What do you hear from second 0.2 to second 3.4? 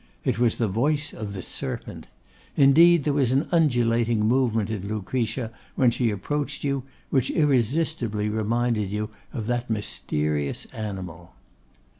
It was the voice of the serpent; indeed, there was